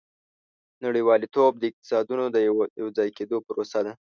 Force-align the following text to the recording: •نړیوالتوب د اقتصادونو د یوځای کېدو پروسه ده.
•نړیوالتوب 0.85 1.51
د 1.57 1.63
اقتصادونو 1.71 2.25
د 2.31 2.37
یوځای 2.81 3.09
کېدو 3.17 3.37
پروسه 3.47 3.79
ده. 3.85 3.93